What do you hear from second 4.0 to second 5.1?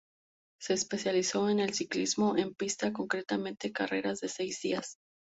de seis días.